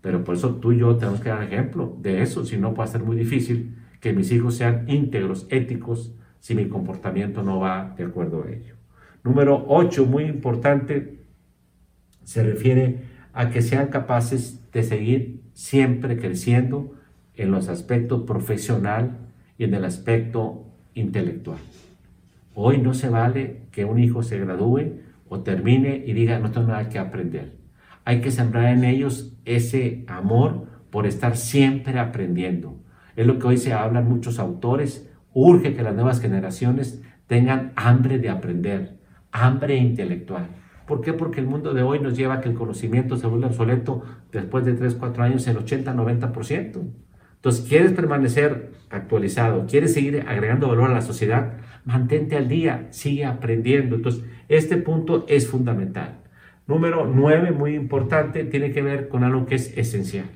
Pero 0.00 0.22
por 0.22 0.36
eso 0.36 0.56
tú 0.56 0.72
y 0.72 0.78
yo 0.78 0.96
tenemos 0.96 1.20
que 1.20 1.28
dar 1.30 1.42
ejemplo 1.42 1.96
de 2.00 2.22
eso, 2.22 2.44
si 2.44 2.56
no 2.58 2.74
puede 2.74 2.90
ser 2.90 3.02
muy 3.02 3.16
difícil 3.16 3.76
que 4.00 4.12
mis 4.12 4.30
hijos 4.32 4.54
sean 4.54 4.88
íntegros, 4.88 5.46
éticos, 5.50 6.14
si 6.40 6.54
mi 6.54 6.68
comportamiento 6.68 7.42
no 7.42 7.60
va 7.60 7.94
de 7.96 8.04
acuerdo 8.04 8.44
a 8.44 8.50
ello. 8.50 8.74
Número 9.22 9.64
8, 9.68 10.06
muy 10.06 10.24
importante, 10.24 11.20
se 12.24 12.42
refiere 12.42 13.04
a 13.32 13.50
que 13.50 13.62
sean 13.62 13.88
capaces 13.88 14.70
de 14.72 14.82
seguir 14.82 15.42
siempre 15.52 16.18
creciendo 16.18 16.94
en 17.34 17.50
los 17.50 17.68
aspectos 17.68 18.22
profesional 18.22 19.18
y 19.58 19.64
en 19.64 19.74
el 19.74 19.84
aspecto 19.84 20.66
intelectual. 20.94 21.58
Hoy 22.54 22.78
no 22.78 22.94
se 22.94 23.08
vale 23.08 23.62
que 23.70 23.84
un 23.84 23.98
hijo 23.98 24.22
se 24.22 24.38
gradúe 24.38 25.00
o 25.28 25.40
termine 25.40 26.02
y 26.04 26.12
diga 26.12 26.38
no 26.38 26.50
tengo 26.50 26.68
nada 26.68 26.88
que 26.88 26.98
aprender. 26.98 27.52
Hay 28.04 28.20
que 28.20 28.30
sembrar 28.30 28.72
en 28.72 28.84
ellos 28.84 29.36
ese 29.44 30.04
amor 30.08 30.66
por 30.90 31.06
estar 31.06 31.36
siempre 31.36 31.98
aprendiendo. 31.98 32.76
Es 33.16 33.26
lo 33.26 33.38
que 33.38 33.46
hoy 33.46 33.56
se 33.56 33.72
hablan 33.72 34.08
muchos 34.08 34.38
autores. 34.38 35.09
Urge 35.32 35.74
que 35.74 35.82
las 35.82 35.94
nuevas 35.94 36.20
generaciones 36.20 37.02
tengan 37.26 37.72
hambre 37.76 38.18
de 38.18 38.28
aprender, 38.28 38.98
hambre 39.30 39.76
intelectual. 39.76 40.48
¿Por 40.86 41.00
qué? 41.00 41.12
Porque 41.12 41.40
el 41.40 41.46
mundo 41.46 41.72
de 41.72 41.82
hoy 41.82 42.00
nos 42.00 42.16
lleva 42.16 42.34
a 42.34 42.40
que 42.40 42.48
el 42.48 42.56
conocimiento 42.56 43.16
se 43.16 43.28
vuelva 43.28 43.46
obsoleto 43.46 44.02
después 44.32 44.64
de 44.64 44.72
3, 44.72 44.96
4 44.96 45.22
años 45.22 45.46
en 45.46 45.56
80-90%. 45.56 46.82
Entonces, 47.36 47.66
¿quieres 47.68 47.92
permanecer 47.92 48.72
actualizado? 48.90 49.66
¿Quieres 49.66 49.94
seguir 49.94 50.24
agregando 50.26 50.68
valor 50.68 50.90
a 50.90 50.94
la 50.94 51.00
sociedad? 51.00 51.54
Mantente 51.84 52.36
al 52.36 52.48
día, 52.48 52.88
sigue 52.90 53.24
aprendiendo. 53.24 53.96
Entonces, 53.96 54.24
Este 54.48 54.78
punto 54.78 55.26
es 55.28 55.46
fundamental. 55.46 56.22
Número 56.66 57.06
nueve, 57.06 57.52
muy 57.52 57.76
importante, 57.76 58.42
tiene 58.42 58.72
que 58.72 58.82
ver 58.82 59.08
con 59.08 59.22
algo 59.22 59.46
que 59.46 59.54
es 59.54 59.78
esencial. 59.78 60.26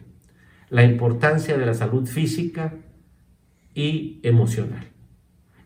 La 0.71 0.85
importancia 0.85 1.59
de 1.59 1.67
la 1.67 1.75
salud 1.75 2.07
física 2.07 2.75
y 3.75 4.21
emocional. 4.23 4.87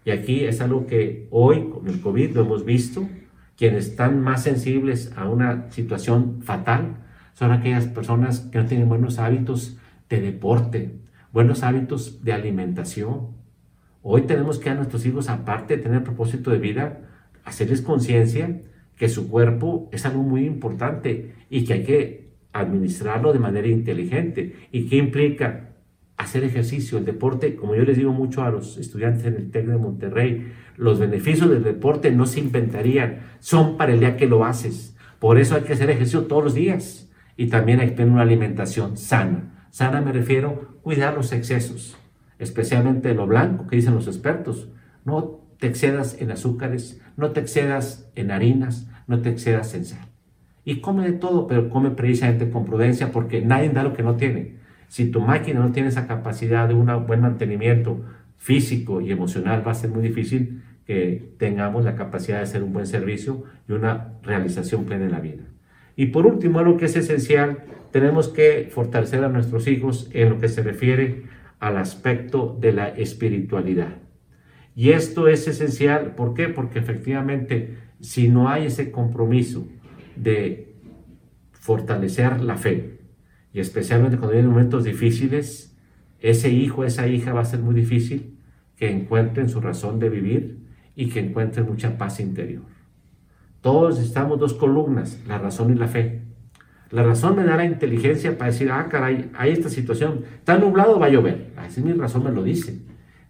Y 0.05 0.11
aquí 0.11 0.45
es 0.45 0.61
algo 0.61 0.87
que 0.87 1.29
hoy 1.31 1.69
con 1.69 1.87
el 1.88 2.00
COVID 2.00 2.35
lo 2.35 2.43
hemos 2.43 2.65
visto. 2.65 3.07
Quienes 3.57 3.88
están 3.88 4.23
más 4.23 4.43
sensibles 4.43 5.12
a 5.17 5.29
una 5.29 5.71
situación 5.71 6.41
fatal 6.43 6.97
son 7.35 7.53
aquellas 7.53 7.87
personas 7.87 8.41
que 8.41 8.59
no 8.59 8.67
tienen 8.67 8.88
buenos 8.88 9.19
hábitos 9.19 9.77
de 10.09 10.21
deporte, 10.21 10.95
buenos 11.33 11.62
hábitos 11.62 12.25
de 12.25 12.33
alimentación. 12.33 13.29
Hoy 14.03 14.23
tenemos 14.23 14.59
que 14.59 14.71
a 14.71 14.75
nuestros 14.75 15.05
hijos, 15.05 15.29
aparte 15.29 15.77
de 15.77 15.83
tener 15.83 16.03
propósito 16.03 16.50
de 16.50 16.59
vida, 16.59 17.00
hacerles 17.45 17.83
conciencia 17.83 18.62
que 18.97 19.09
su 19.09 19.29
cuerpo 19.29 19.88
es 19.93 20.07
algo 20.07 20.23
muy 20.23 20.47
importante 20.47 21.35
y 21.50 21.65
que 21.65 21.73
hay 21.75 21.85
que 21.85 22.29
administrarlo 22.53 23.33
de 23.33 23.38
manera 23.38 23.69
inteligente. 23.69 24.57
¿Y 24.73 24.88
qué 24.88 24.97
implica? 24.97 25.69
Hacer 26.19 26.45
ejercicio, 26.45 26.99
el 26.99 27.05
deporte, 27.05 27.57
como 27.57 27.75
yo 27.75 27.85
les 27.85 27.97
digo 27.97 28.13
mucho 28.13 28.43
a 28.43 28.51
los 28.51 28.77
estudiantes 28.77 29.25
en 29.25 29.37
el 29.37 29.51
TEC 29.51 29.67
de 29.67 29.77
Monterrey, 29.79 30.53
los 30.77 30.99
beneficios 30.99 31.49
del 31.49 31.63
deporte 31.63 32.11
no 32.11 32.27
se 32.27 32.41
inventarían, 32.41 33.21
son 33.39 33.77
para 33.77 33.93
el 33.93 34.01
día 34.01 34.17
que 34.17 34.27
lo 34.27 34.45
haces. 34.45 34.97
Por 35.19 35.39
eso 35.39 35.55
hay 35.55 35.63
que 35.63 35.73
hacer 35.73 35.91
ejercicio 35.91 36.25
todos 36.25 36.45
los 36.45 36.55
días 36.55 37.09
y 37.37 37.47
también 37.47 37.81
hay 37.81 37.89
que 37.89 37.95
tener 37.95 38.13
una 38.13 38.23
alimentación 38.23 38.97
sana. 38.97 39.67
Sana 39.71 40.01
me 40.01 40.13
refiero 40.13 40.51
a 40.51 40.83
cuidar 40.83 41.15
los 41.15 41.33
excesos, 41.33 41.97
especialmente 42.39 43.15
lo 43.15 43.27
blanco 43.27 43.67
que 43.67 43.77
dicen 43.77 43.95
los 43.95 44.07
expertos. 44.07 44.69
No 45.05 45.41
te 45.59 45.67
excedas 45.67 46.21
en 46.21 46.31
azúcares, 46.31 47.01
no 47.17 47.31
te 47.31 47.41
excedas 47.41 48.11
en 48.15 48.31
harinas, 48.31 48.89
no 49.07 49.21
te 49.21 49.31
excedas 49.31 49.75
en 49.75 49.85
sal. 49.85 50.07
Y 50.65 50.81
come 50.81 51.05
de 51.05 51.17
todo, 51.17 51.47
pero 51.47 51.71
come 51.71 51.91
precisamente 51.91 52.51
con 52.51 52.65
prudencia 52.65 53.11
porque 53.11 53.41
nadie 53.41 53.71
da 53.71 53.83
lo 53.83 53.95
que 53.95 54.03
no 54.03 54.17
tiene. 54.17 54.57
Si 54.88 55.11
tu 55.11 55.21
máquina 55.21 55.61
no 55.61 55.73
tiene 55.73 55.88
esa 55.88 56.07
capacidad 56.07 56.66
de 56.66 56.75
un 56.75 57.07
buen 57.07 57.21
mantenimiento 57.21 58.04
físico 58.38 59.00
y 59.00 59.11
emocional, 59.11 59.66
va 59.66 59.73
a 59.73 59.75
ser 59.75 59.90
muy 59.90 60.02
difícil 60.02 60.62
que 60.87 61.33
tengamos 61.37 61.85
la 61.85 61.95
capacidad 61.97 62.38
de 62.38 62.45
hacer 62.45 62.62
un 62.62 62.73
buen 62.73 62.87
servicio 62.87 63.45
y 63.68 63.73
una 63.73 64.14
realización 64.23 64.85
plena 64.87 65.04
en 65.04 65.12
la 65.12 65.21
vida. 65.21 65.45
Y 65.97 66.07
por 66.07 66.26
último, 66.26 66.59
algo 66.59 66.78
que 66.78 66.87
es 66.87 66.97
esencial, 66.97 67.64
tenemos 67.90 68.28
que 68.28 68.68
fortalecer 68.71 69.23
a 69.25 69.28
nuestros 69.28 69.66
hijos 69.68 70.09
en 70.12 70.30
lo 70.30 70.38
que 70.38 70.49
se 70.49 70.62
refiere 70.62 71.25
al 71.59 71.76
aspecto 71.76 72.57
de 72.59 72.73
la 72.73 72.88
espiritualidad. 72.88 73.97
Y 74.75 74.90
esto 74.90 75.28
es 75.28 75.49
esencial, 75.49 76.14
¿por 76.14 76.35
qué? 76.35 76.49
Porque 76.49 76.78
efectivamente, 76.78 77.76
si 78.00 78.28
no 78.28 78.49
hay 78.49 78.66
ese 78.66 78.90
compromiso 78.90 79.68
de 80.16 80.73
fortalecer 81.52 82.40
la 82.40 82.57
fe, 82.57 82.98
y 83.52 83.61
especialmente 83.61 84.17
cuando 84.17 84.35
vienen 84.35 84.50
momentos 84.50 84.85
difíciles, 84.85 85.76
ese 86.21 86.50
hijo, 86.50 86.85
esa 86.85 87.07
hija 87.07 87.33
va 87.33 87.40
a 87.40 87.45
ser 87.45 87.61
muy 87.61 87.75
difícil 87.75 88.38
que 88.76 88.90
encuentren 88.90 89.49
su 89.49 89.61
razón 89.61 89.99
de 89.99 90.09
vivir 90.09 90.59
y 90.95 91.09
que 91.09 91.21
encuentren 91.21 91.67
mucha 91.67 91.97
paz 91.97 92.21
interior. 92.21 92.64
Todos 93.61 93.99
estamos 93.99 94.38
dos 94.38 94.55
columnas, 94.55 95.21
la 95.26 95.38
razón 95.38 95.73
y 95.73 95.75
la 95.75 95.88
fe. 95.88 96.23
La 96.90 97.02
razón 97.02 97.37
me 97.37 97.45
da 97.45 97.57
la 97.57 97.64
inteligencia 97.64 98.38
para 98.38 98.50
decir, 98.50 98.71
ah, 98.71 98.88
caray, 98.88 99.31
hay 99.35 99.52
esta 99.52 99.69
situación, 99.69 100.25
está 100.37 100.59
nublado, 100.59 100.99
va 100.99 101.07
a 101.07 101.11
llover. 101.11 101.52
Así 101.57 101.83
mi 101.83 101.93
razón 101.93 102.25
me 102.25 102.33
lo 102.33 102.43
dice. 102.43 102.78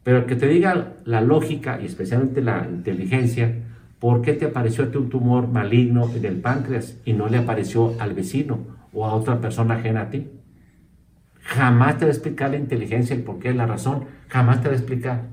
Pero 0.05 0.27
que 0.27 0.37
te 0.37 0.47
diga 0.47 0.97
la 1.05 1.21
lógica 1.21 1.81
y 1.81 1.87
especialmente 1.87 2.41
la 2.41 2.67
inteligencia, 2.71 3.53
¿por 3.99 4.23
qué 4.23 4.35
te 4.35 4.47
apareció 4.47 4.85
a 4.85 4.91
ti 4.91 4.97
un 4.97 5.09
tumor 5.09 5.49
maligno 5.49 6.11
en 6.15 6.25
el 6.25 6.41
páncreas 6.41 6.99
y 7.05 7.15
no 7.15 7.29
le 7.29 7.39
apareció 7.39 7.95
al 8.01 8.15
vecino 8.15 8.78
o 8.93 9.07
a 9.07 9.15
otra 9.15 9.41
persona 9.41 9.75
ajena 9.75 10.03
a 10.03 10.11
ti? 10.11 10.29
Jamás 11.41 11.99
te 11.99 12.05
va 12.05 12.11
a 12.11 12.15
explicar 12.15 12.51
la 12.51 12.57
inteligencia, 12.59 13.17
el 13.17 13.23
por 13.23 13.39
qué, 13.39 13.55
la 13.55 13.67
razón, 13.67 14.05
jamás 14.29 14.61
te 14.61 14.69
va 14.69 14.75
a 14.75 14.77
explicar. 14.77 15.29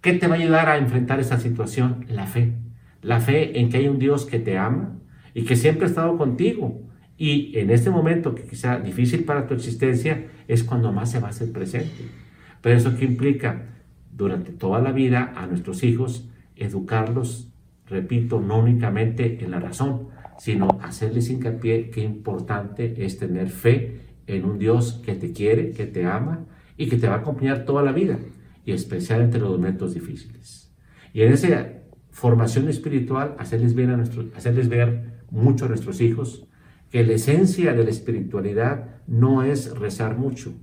¿Qué 0.00 0.14
te 0.14 0.26
va 0.26 0.34
a 0.34 0.38
ayudar 0.38 0.68
a 0.68 0.78
enfrentar 0.78 1.20
esa 1.20 1.38
situación? 1.38 2.06
La 2.08 2.26
fe. 2.26 2.54
La 3.02 3.20
fe 3.20 3.60
en 3.60 3.68
que 3.68 3.76
hay 3.76 3.88
un 3.88 3.98
Dios 3.98 4.26
que 4.26 4.38
te 4.38 4.58
ama 4.58 4.98
y 5.34 5.44
que 5.44 5.56
siempre 5.56 5.86
ha 5.86 5.88
estado 5.88 6.16
contigo. 6.16 6.82
Y 7.16 7.58
en 7.58 7.70
este 7.70 7.90
momento 7.90 8.34
que 8.34 8.44
quizá 8.44 8.78
difícil 8.78 9.24
para 9.24 9.46
tu 9.46 9.54
existencia 9.54 10.26
es 10.48 10.64
cuando 10.64 10.92
más 10.92 11.10
se 11.10 11.20
va 11.20 11.28
a 11.28 11.30
hacer 11.30 11.52
presente. 11.52 12.08
Pero 12.60 12.76
eso 12.76 12.96
qué 12.96 13.04
implica 13.04 13.66
durante 14.10 14.52
toda 14.52 14.80
la 14.80 14.92
vida 14.92 15.32
a 15.36 15.46
nuestros 15.46 15.84
hijos, 15.84 16.28
educarlos, 16.56 17.52
repito, 17.86 18.40
no 18.40 18.58
únicamente 18.58 19.44
en 19.44 19.50
la 19.50 19.60
razón, 19.60 20.08
sino 20.42 20.66
hacerles 20.82 21.30
hincapié 21.30 21.88
qué 21.90 22.00
importante 22.00 23.04
es 23.04 23.16
tener 23.16 23.48
fe 23.48 24.00
en 24.26 24.44
un 24.44 24.58
Dios 24.58 25.00
que 25.06 25.14
te 25.14 25.32
quiere, 25.32 25.70
que 25.70 25.86
te 25.86 26.04
ama 26.04 26.46
y 26.76 26.88
que 26.88 26.96
te 26.96 27.06
va 27.06 27.14
a 27.14 27.18
acompañar 27.18 27.64
toda 27.64 27.84
la 27.84 27.92
vida, 27.92 28.18
y 28.64 28.72
especialmente 28.72 29.36
en 29.36 29.44
los 29.44 29.52
momentos 29.52 29.94
difíciles. 29.94 30.74
Y 31.12 31.22
en 31.22 31.32
esa 31.32 31.74
formación 32.10 32.68
espiritual, 32.68 33.36
hacerles, 33.38 33.76
ver 33.76 33.90
a 33.90 33.96
nuestros, 33.96 34.34
hacerles 34.34 34.68
ver 34.68 35.20
mucho 35.30 35.66
a 35.66 35.68
nuestros 35.68 36.00
hijos 36.00 36.48
que 36.90 37.04
la 37.04 37.12
esencia 37.12 37.72
de 37.72 37.84
la 37.84 37.90
espiritualidad 37.90 38.96
no 39.06 39.44
es 39.44 39.78
rezar 39.78 40.18
mucho, 40.18 40.54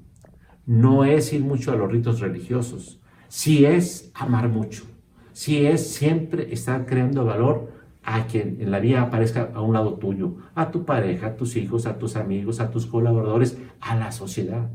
no 0.65 1.05
es 1.05 1.31
ir 1.31 1.39
mucho 1.39 1.71
a 1.71 1.77
los 1.77 1.89
ritos 1.89 2.19
religiosos, 2.19 2.99
si 3.29 3.63
es 3.63 4.11
amar 4.13 4.49
mucho, 4.49 4.83
si 5.31 5.65
es 5.65 5.89
siempre 5.89 6.53
estar 6.53 6.85
creando 6.85 7.23
valor 7.23 7.78
a 8.11 8.25
quien 8.25 8.57
en 8.59 8.71
la 8.71 8.79
vida 8.79 9.03
aparezca 9.03 9.51
a 9.53 9.61
un 9.61 9.73
lado 9.73 9.93
tuyo, 9.93 10.37
a 10.55 10.71
tu 10.71 10.83
pareja, 10.83 11.27
a 11.27 11.35
tus 11.35 11.55
hijos, 11.55 11.85
a 11.85 11.99
tus 11.99 12.15
amigos, 12.15 12.59
a 12.59 12.71
tus 12.71 12.87
colaboradores, 12.87 13.59
a 13.79 13.95
la 13.95 14.11
sociedad. 14.11 14.67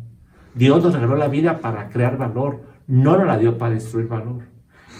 Dios 0.54 0.84
nos 0.84 0.94
regaló 0.94 1.16
la 1.16 1.26
vida 1.26 1.58
para 1.58 1.88
crear 1.88 2.16
valor, 2.16 2.62
no 2.86 3.16
nos 3.18 3.26
la 3.26 3.36
dio 3.36 3.58
para 3.58 3.74
destruir 3.74 4.06
valor. 4.06 4.42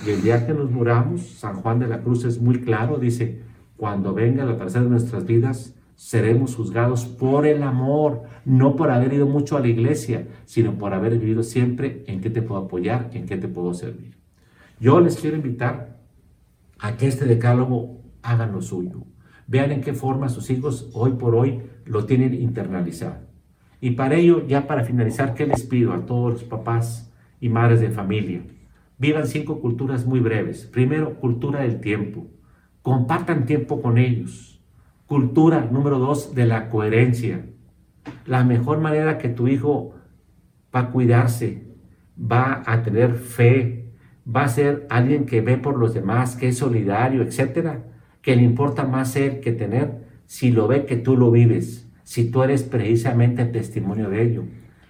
Y 0.04 0.10
el 0.10 0.22
día 0.22 0.44
que 0.48 0.52
nos 0.52 0.68
muramos, 0.68 1.20
San 1.20 1.62
Juan 1.62 1.78
de 1.78 1.86
la 1.86 2.00
Cruz 2.00 2.24
es 2.24 2.40
muy 2.40 2.60
claro, 2.60 2.98
dice, 2.98 3.40
cuando 3.76 4.12
venga 4.14 4.44
la 4.44 4.56
tercera 4.56 4.82
de 4.82 4.90
nuestras 4.90 5.24
vidas, 5.26 5.76
seremos 5.94 6.56
juzgados 6.56 7.04
por 7.04 7.46
el 7.46 7.62
amor, 7.62 8.22
no 8.44 8.74
por 8.74 8.90
haber 8.90 9.12
ido 9.12 9.28
mucho 9.28 9.56
a 9.56 9.60
la 9.60 9.68
iglesia, 9.68 10.26
sino 10.44 10.74
por 10.74 10.92
haber 10.92 11.18
vivido 11.18 11.44
siempre 11.44 12.02
en 12.08 12.20
qué 12.20 12.30
te 12.30 12.42
puedo 12.42 12.62
apoyar, 12.62 13.10
en 13.12 13.26
qué 13.26 13.36
te 13.36 13.46
puedo 13.46 13.74
servir. 13.74 14.18
Yo 14.80 14.98
les 14.98 15.18
quiero 15.18 15.36
invitar 15.36 16.00
a 16.80 16.96
que 16.96 17.06
este 17.06 17.26
decálogo 17.26 17.93
hagan 18.24 18.52
lo 18.52 18.60
suyo. 18.60 19.04
Vean 19.46 19.70
en 19.70 19.82
qué 19.82 19.94
forma 19.94 20.28
sus 20.28 20.50
hijos 20.50 20.90
hoy 20.94 21.12
por 21.12 21.36
hoy 21.36 21.62
lo 21.84 22.06
tienen 22.06 22.34
internalizado. 22.34 23.18
Y 23.80 23.92
para 23.92 24.16
ello, 24.16 24.46
ya 24.46 24.66
para 24.66 24.84
finalizar, 24.84 25.34
¿qué 25.34 25.46
les 25.46 25.62
pido 25.62 25.92
a 25.92 26.06
todos 26.06 26.32
los 26.32 26.44
papás 26.44 27.12
y 27.40 27.48
madres 27.48 27.80
de 27.80 27.90
familia? 27.90 28.42
Vivan 28.98 29.26
cinco 29.26 29.60
culturas 29.60 30.06
muy 30.06 30.20
breves. 30.20 30.64
Primero, 30.64 31.20
cultura 31.20 31.60
del 31.60 31.80
tiempo. 31.80 32.26
Compartan 32.82 33.44
tiempo 33.44 33.80
con 33.80 33.98
ellos 33.98 34.54
Cultura 35.06 35.68
número 35.70 35.98
dos 35.98 36.34
de 36.34 36.46
la 36.46 36.70
coherencia. 36.70 37.44
La 38.24 38.42
mejor 38.42 38.80
manera 38.80 39.18
que 39.18 39.28
tu 39.28 39.48
hijo 39.48 39.94
va 40.74 40.80
a 40.80 40.90
cuidarse, 40.90 41.68
va 42.18 42.62
a 42.64 42.82
tener 42.82 43.12
fe, 43.14 43.92
va 44.26 44.44
a 44.44 44.48
ser 44.48 44.86
alguien 44.88 45.26
que 45.26 45.42
ve 45.42 45.58
por 45.58 45.78
los 45.78 45.92
demás, 45.92 46.36
que 46.36 46.48
es 46.48 46.56
solidario, 46.56 47.22
etcétera, 47.22 47.84
que 48.24 48.34
le 48.34 48.42
importa 48.42 48.84
más 48.84 49.12
ser 49.12 49.40
que 49.40 49.52
tener, 49.52 50.02
si 50.26 50.50
lo 50.50 50.66
ve 50.66 50.86
que 50.86 50.96
tú 50.96 51.14
lo 51.16 51.30
vives, 51.30 51.86
si 52.04 52.30
tú 52.30 52.42
eres 52.42 52.62
precisamente 52.62 53.44
testimonio 53.44 54.08
de 54.08 54.22
ello. 54.22 54.44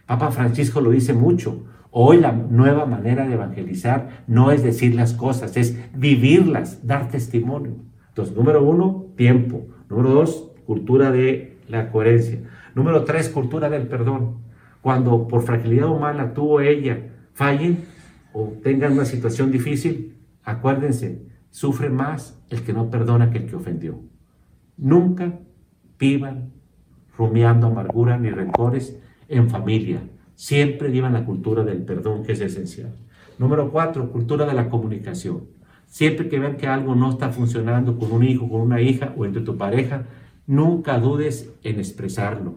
Papa 0.07 0.31
Francisco 0.31 0.81
lo 0.81 0.91
dice 0.91 1.15
mucho. 1.15 1.65
Hoy 1.91 2.19
la 2.19 2.31
nueva 2.31 2.87
manera 2.87 3.27
de 3.27 3.35
evangelizar 3.35 4.25
no 4.29 4.53
es 4.53 4.63
decir 4.63 4.95
las 4.95 5.15
cosas, 5.15 5.57
es 5.57 5.77
vivirlas, 5.95 6.87
dar 6.87 7.09
testimonio. 7.09 7.73
Entonces, 8.09 8.37
número 8.37 8.63
uno, 8.63 9.07
tiempo. 9.17 9.67
Número 9.91 10.11
dos, 10.11 10.53
cultura 10.65 11.11
de 11.11 11.59
la 11.67 11.91
coherencia. 11.91 12.39
Número 12.77 13.03
tres, 13.03 13.29
cultura 13.29 13.69
del 13.69 13.89
perdón. 13.89 14.39
Cuando 14.81 15.27
por 15.27 15.43
fragilidad 15.43 15.89
humana 15.89 16.35
tú 16.35 16.49
o 16.49 16.61
ella 16.61 17.01
fallen 17.33 17.79
o 18.33 18.53
tengan 18.63 18.93
una 18.93 19.05
situación 19.05 19.51
difícil, 19.51 20.15
acuérdense, 20.45 21.34
sufre 21.55 21.89
más 21.89 22.37
el 22.51 22.65
que 22.65 22.73
no 22.73 22.91
perdona 22.91 23.31
que 23.31 23.39
el 23.39 23.47
que 23.47 23.55
ofendió. 23.55 24.01
Nunca 24.77 25.39
vivan 26.01 26.51
rumiando 27.17 27.69
amargura 27.69 28.19
ni 28.19 28.29
rencores 28.29 28.99
en 29.29 29.49
familia. 29.49 30.01
Siempre 30.35 30.91
llevan 30.91 31.13
la 31.13 31.25
cultura 31.25 31.63
del 31.63 31.85
perdón, 31.85 32.25
que 32.25 32.33
es 32.33 32.41
esencial. 32.41 32.97
Número 33.39 33.71
cuatro, 33.71 34.11
cultura 34.11 34.47
de 34.47 34.55
la 34.55 34.69
comunicación. 34.69 35.45
Siempre 35.87 36.29
que 36.29 36.41
vean 36.41 36.57
que 36.57 36.67
algo 36.67 36.97
no 36.97 37.11
está 37.11 37.31
funcionando 37.31 38.01
con 38.01 38.11
un 38.11 38.25
hijo, 38.25 38.49
con 38.49 38.61
una 38.61 38.81
hija 38.81 39.15
o 39.17 39.25
entre 39.25 39.43
tu 39.43 39.57
pareja, 39.57 40.07
nunca 40.49 40.99
dudes 40.99 41.55
en 41.63 41.79
expresarlo. 41.79 42.57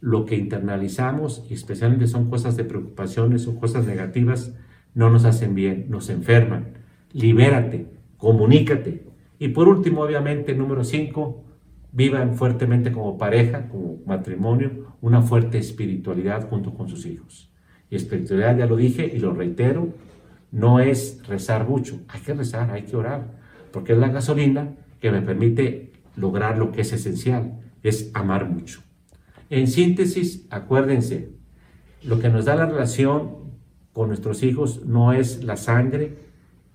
Lo 0.00 0.24
que 0.24 0.34
internalizamos, 0.34 1.46
especialmente 1.50 2.08
son 2.08 2.28
cosas 2.28 2.56
de 2.56 2.64
preocupaciones 2.64 3.46
o 3.46 3.60
cosas 3.60 3.86
negativas, 3.86 4.56
no 4.92 5.08
nos 5.08 5.24
hacen 5.24 5.54
bien, 5.54 5.86
nos 5.88 6.10
enferman. 6.10 6.78
Libérate, 7.12 7.93
comunícate. 8.24 9.04
Y 9.38 9.48
por 9.48 9.68
último, 9.68 10.00
obviamente, 10.00 10.54
número 10.54 10.82
cinco, 10.82 11.44
vivan 11.92 12.36
fuertemente 12.36 12.90
como 12.90 13.18
pareja, 13.18 13.68
como 13.68 13.98
matrimonio, 14.06 14.96
una 15.02 15.20
fuerte 15.20 15.58
espiritualidad 15.58 16.48
junto 16.48 16.72
con 16.72 16.88
sus 16.88 17.04
hijos. 17.04 17.52
Y 17.90 17.96
espiritualidad, 17.96 18.56
ya 18.56 18.64
lo 18.64 18.76
dije 18.76 19.04
y 19.14 19.18
lo 19.18 19.34
reitero, 19.34 19.88
no 20.50 20.80
es 20.80 21.20
rezar 21.28 21.68
mucho, 21.68 22.00
hay 22.08 22.22
que 22.22 22.32
rezar, 22.32 22.70
hay 22.70 22.84
que 22.84 22.96
orar, 22.96 23.26
porque 23.70 23.92
es 23.92 23.98
la 23.98 24.08
gasolina 24.08 24.72
que 25.00 25.10
me 25.10 25.20
permite 25.20 25.92
lograr 26.16 26.56
lo 26.56 26.72
que 26.72 26.80
es 26.80 26.94
esencial, 26.94 27.60
es 27.82 28.10
amar 28.14 28.48
mucho. 28.48 28.80
En 29.50 29.66
síntesis, 29.66 30.46
acuérdense, 30.48 31.28
lo 32.02 32.20
que 32.20 32.30
nos 32.30 32.46
da 32.46 32.54
la 32.54 32.64
relación 32.64 33.52
con 33.92 34.08
nuestros 34.08 34.42
hijos 34.42 34.86
no 34.86 35.12
es 35.12 35.44
la 35.44 35.58
sangre 35.58 36.16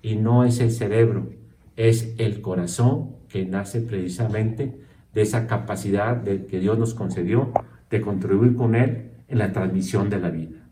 y 0.03 0.15
no 0.15 0.45
es 0.45 0.59
el 0.59 0.69
cerebro, 0.71 1.38
es 1.79 2.13
el 2.17 2.41
corazón 2.41 3.15
que 3.29 3.45
nace 3.45 3.79
precisamente 3.79 4.81
de 5.13 5.21
esa 5.21 5.47
capacidad 5.47 6.23
que 6.23 6.59
Dios 6.59 6.77
nos 6.77 6.93
concedió 6.93 7.53
de 7.89 8.01
contribuir 8.01 8.57
con 8.57 8.75
Él 8.75 9.11
en 9.29 9.37
la 9.37 9.53
transmisión 9.53 10.09
de 10.09 10.19
la 10.19 10.29
vida. 10.29 10.67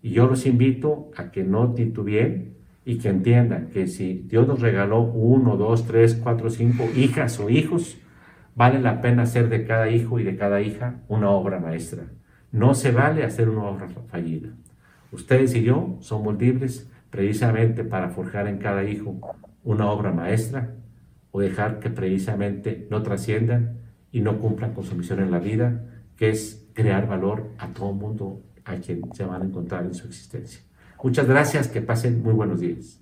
Y 0.00 0.10
yo 0.10 0.28
los 0.28 0.46
invito 0.46 1.10
a 1.16 1.32
que 1.32 1.42
no 1.42 1.74
titubeen 1.74 2.54
y 2.84 2.98
que 2.98 3.08
entiendan 3.08 3.70
que 3.70 3.88
si 3.88 4.24
Dios 4.28 4.46
nos 4.46 4.60
regaló 4.60 5.00
uno, 5.00 5.56
dos, 5.56 5.88
tres, 5.88 6.14
cuatro, 6.14 6.50
cinco 6.50 6.84
hijas 6.94 7.40
o 7.40 7.50
hijos, 7.50 7.98
vale 8.54 8.80
la 8.80 9.00
pena 9.00 9.24
hacer 9.24 9.48
de 9.48 9.66
cada 9.66 9.90
hijo 9.90 10.20
y 10.20 10.22
de 10.22 10.36
cada 10.36 10.60
hija 10.60 11.00
una 11.08 11.30
obra 11.30 11.58
maestra. 11.58 12.04
No 12.52 12.74
se 12.74 12.92
vale 12.92 13.24
hacer 13.24 13.48
una 13.48 13.64
obra 13.64 13.88
fallida. 14.08 14.50
Ustedes 15.10 15.52
y 15.56 15.64
yo 15.64 15.96
somos 15.98 16.38
libres 16.38 16.88
precisamente 17.10 17.82
para 17.82 18.10
forjar 18.10 18.46
en 18.46 18.58
cada 18.58 18.84
hijo 18.84 19.18
una 19.64 19.90
obra 19.90 20.12
maestra 20.12 20.74
o 21.30 21.40
dejar 21.40 21.80
que 21.80 21.90
precisamente 21.90 22.86
no 22.90 23.02
trasciendan 23.02 23.78
y 24.10 24.20
no 24.20 24.38
cumplan 24.38 24.74
con 24.74 24.84
su 24.84 24.94
misión 24.94 25.20
en 25.20 25.30
la 25.30 25.38
vida, 25.38 25.84
que 26.16 26.30
es 26.30 26.68
crear 26.74 27.08
valor 27.08 27.50
a 27.58 27.68
todo 27.68 27.92
mundo 27.92 28.42
a 28.64 28.76
quien 28.76 29.02
se 29.14 29.24
van 29.24 29.42
a 29.42 29.44
encontrar 29.44 29.84
en 29.84 29.94
su 29.94 30.06
existencia. 30.06 30.60
Muchas 31.02 31.26
gracias, 31.26 31.68
que 31.68 31.80
pasen 31.80 32.22
muy 32.22 32.32
buenos 32.32 32.60
días. 32.60 33.01